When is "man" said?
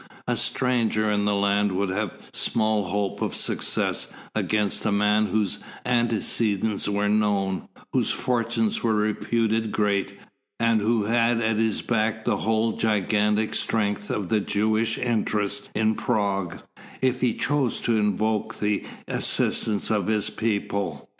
4.91-5.27